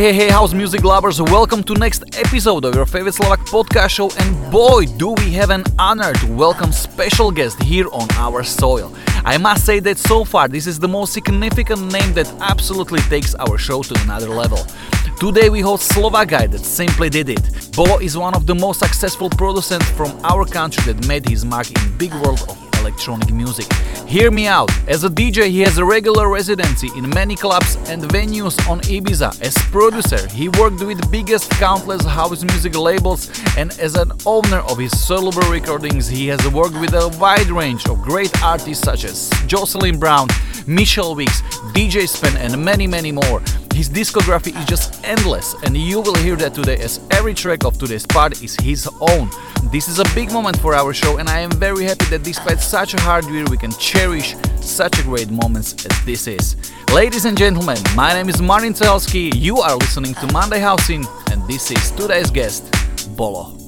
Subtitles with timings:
[0.00, 3.90] Hey, hey, hey, house music lovers, welcome to next episode of your favorite Slovak podcast
[3.90, 4.10] show.
[4.18, 8.94] And boy, do we have an honor to welcome special guest here on our soil.
[9.26, 13.34] I must say that so far, this is the most significant name that absolutely takes
[13.34, 14.64] our show to another level.
[15.18, 17.42] Today we host Slovak guy that simply did it.
[17.76, 21.68] Bollo is one of the most successful producers from our country that made his mark
[21.68, 23.66] in big world of electronic music.
[24.06, 24.70] Hear me out.
[24.88, 29.40] As a DJ, he has a regular residency in many clubs and venues on Ibiza.
[29.40, 34.78] As producer, he worked with biggest countless house music labels and as an owner of
[34.78, 39.30] his Soluble recordings, he has worked with a wide range of great artists such as
[39.46, 40.28] Jocelyn Brown,
[40.66, 41.42] Michelle Weeks,
[41.74, 43.42] DJ Spen and many many more.
[43.80, 47.78] His discography is just endless and you will hear that today as every track of
[47.78, 49.30] today's part is his own.
[49.72, 52.60] This is a big moment for our show and I am very happy that despite
[52.60, 56.56] such a hard year we can cherish such a great moments as this is.
[56.92, 61.42] Ladies and gentlemen, my name is Martin Cehelsky, you are listening to Monday Housing and
[61.48, 62.70] this is today's guest,
[63.16, 63.59] Bollo.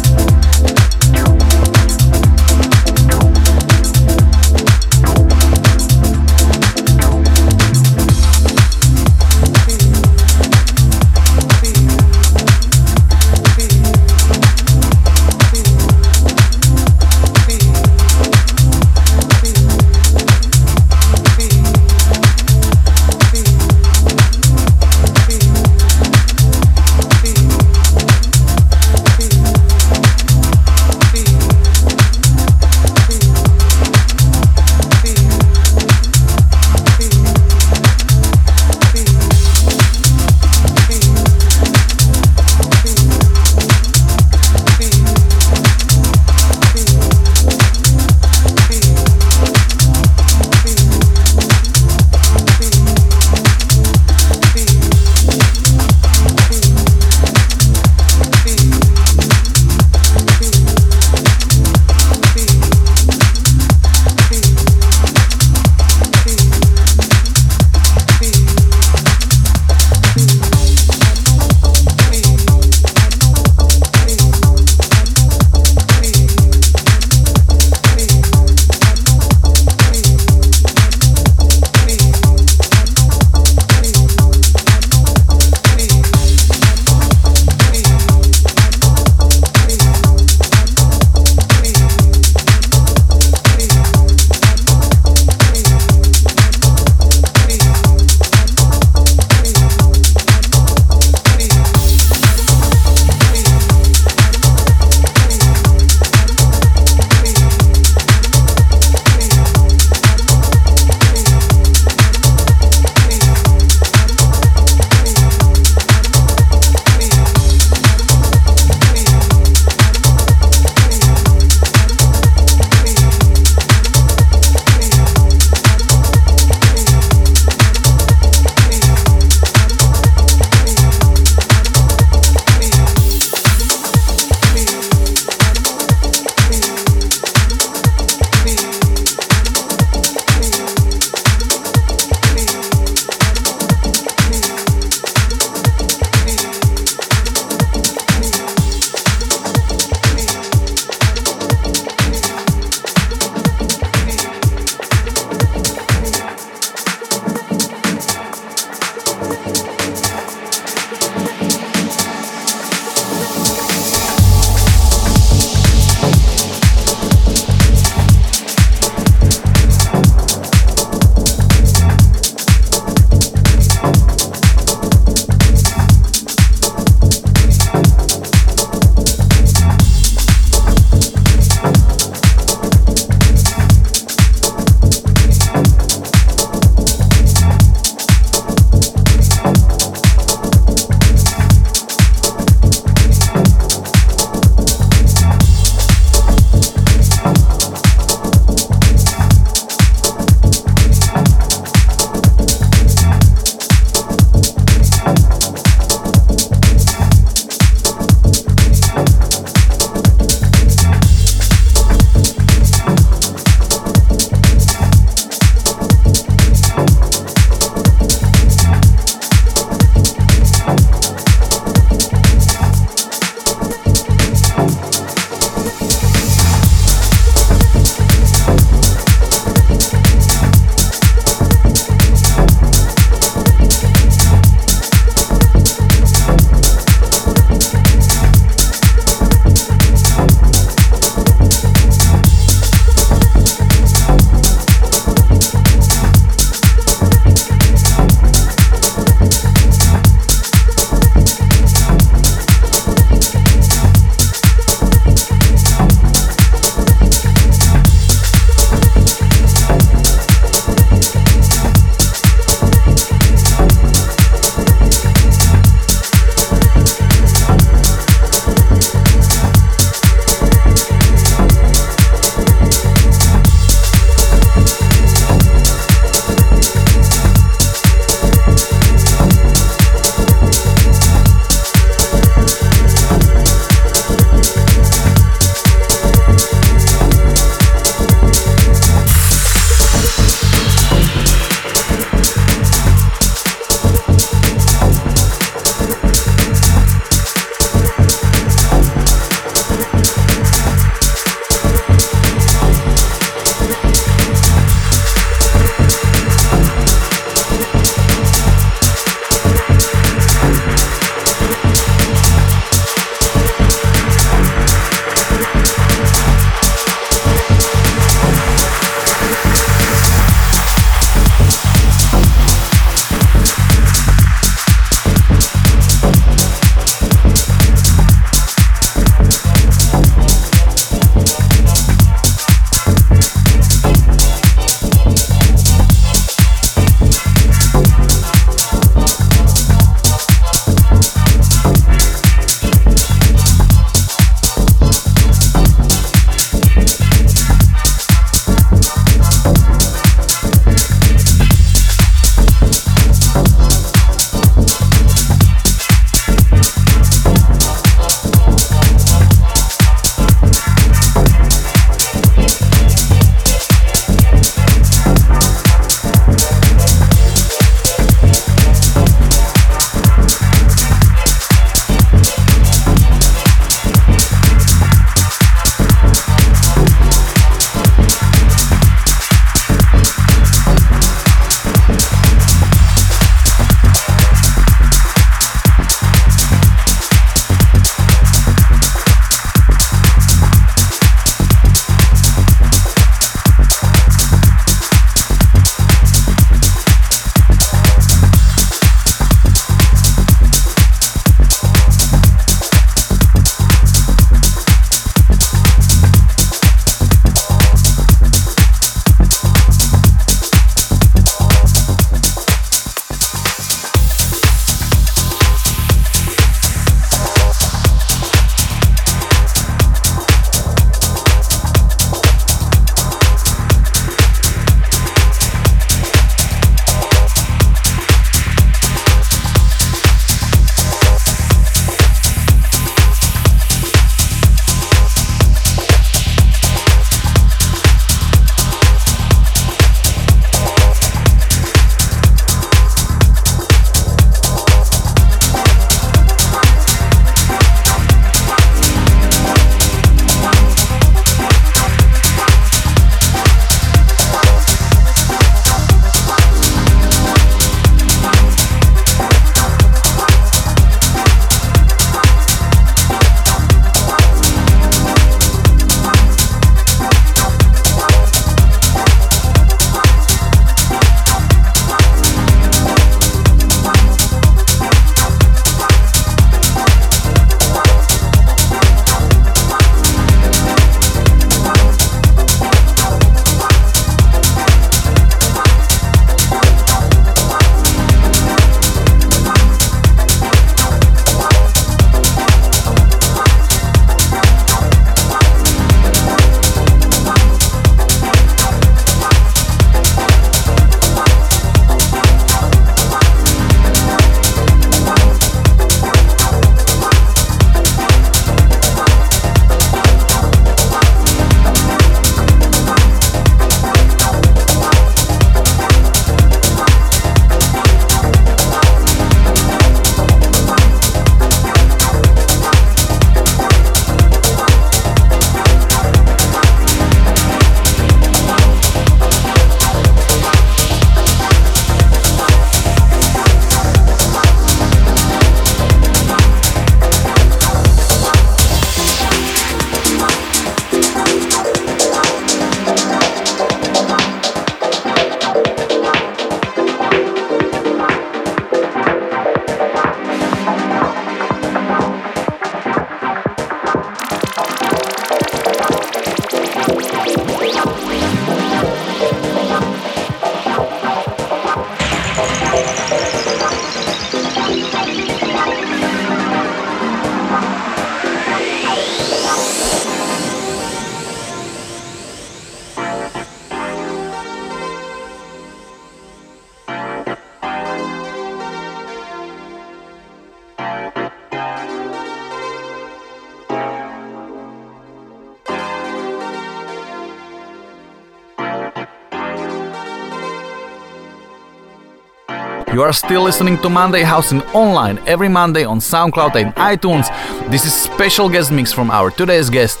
[592.98, 597.28] You are still listening to Monday Housin' online every Monday on SoundCloud and iTunes.
[597.70, 600.00] This is special guest mix from our today's guest,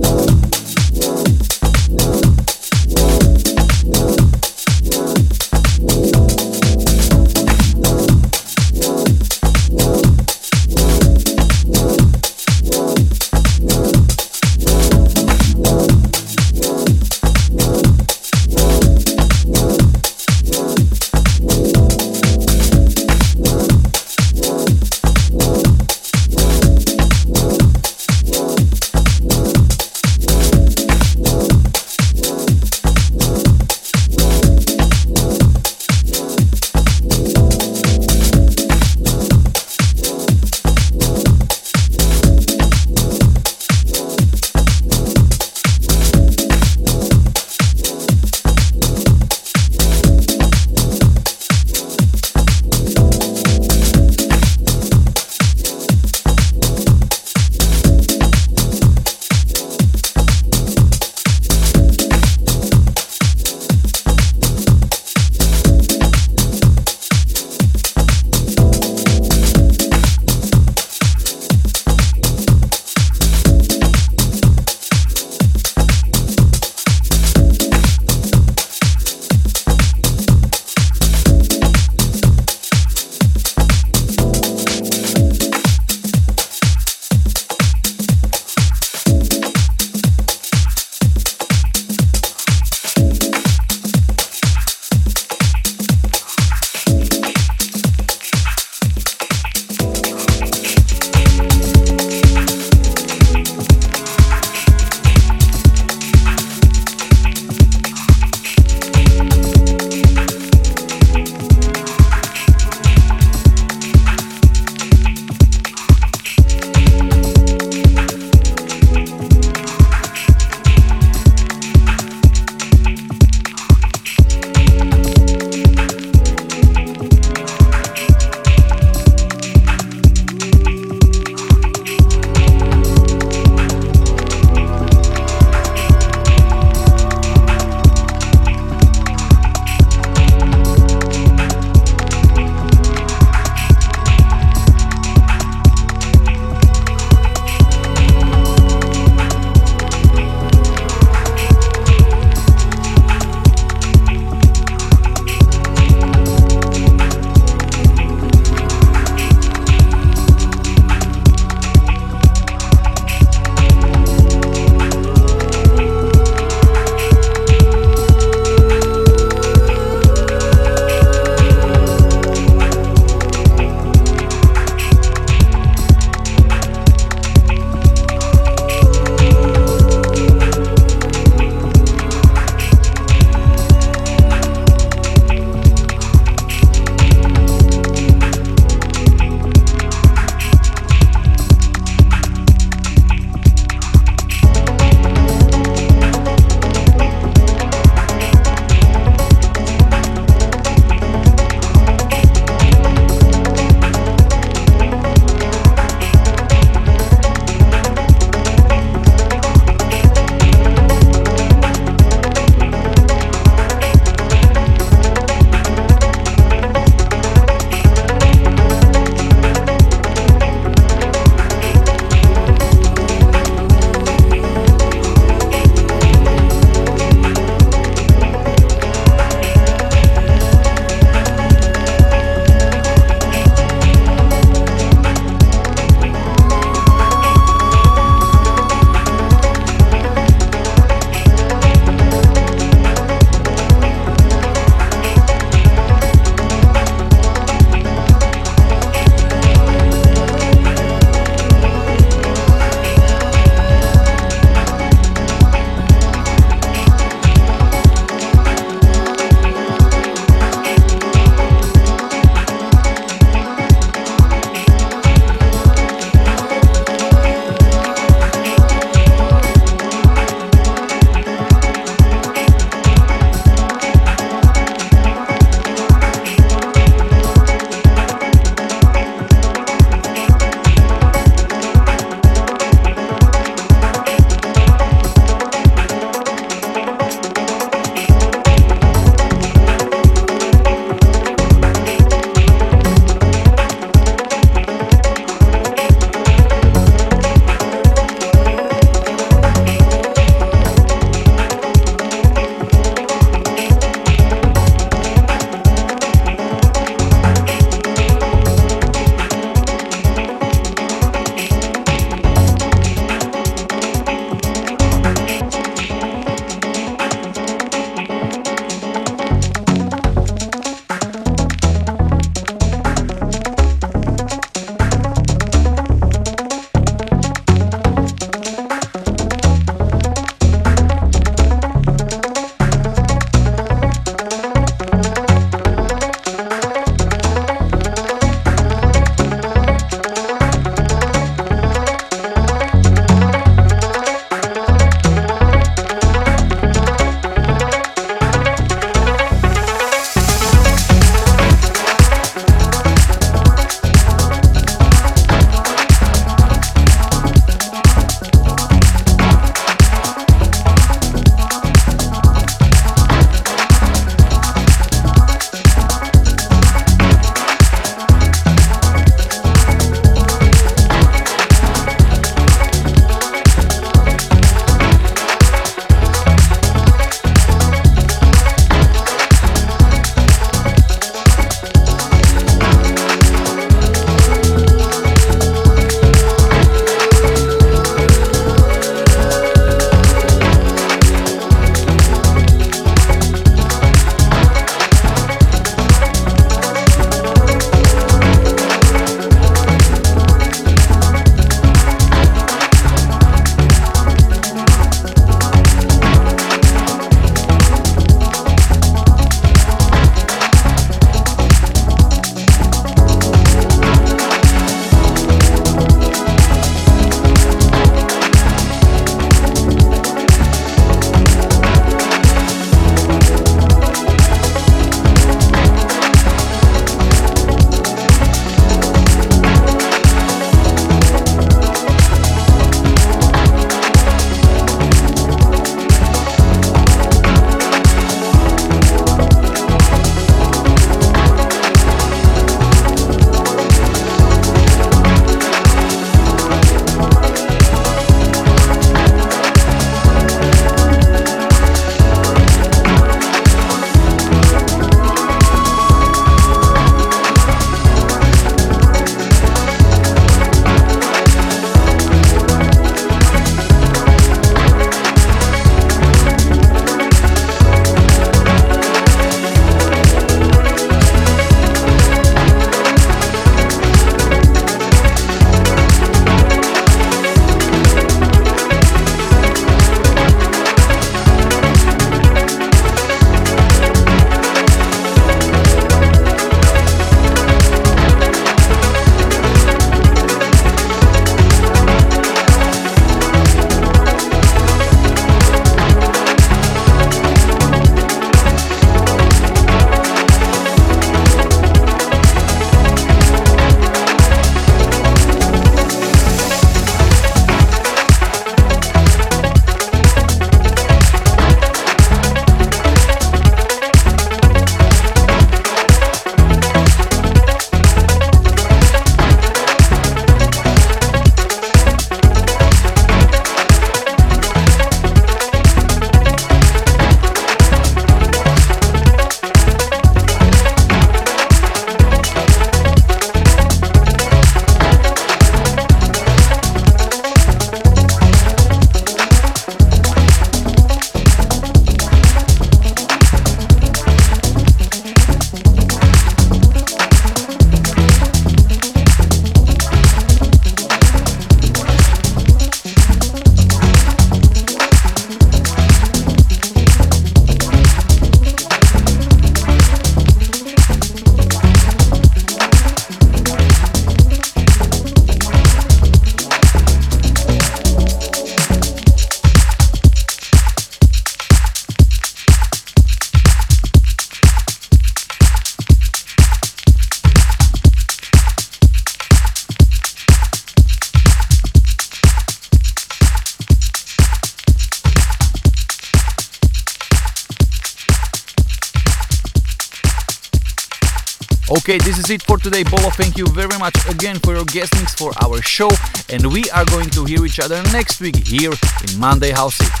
[591.91, 592.85] Okay, this is it for today.
[592.85, 595.89] Bollo, thank you very much again for your guest mix for our show.
[596.29, 600.00] And we are going to hear each other next week here in Monday Housin'.